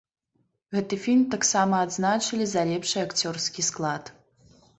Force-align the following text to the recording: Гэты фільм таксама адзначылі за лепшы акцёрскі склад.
Гэты 0.77 0.97
фільм 1.03 1.21
таксама 1.35 1.75
адзначылі 1.89 2.45
за 2.55 2.61
лепшы 2.71 2.97
акцёрскі 3.05 3.61
склад. 3.71 4.03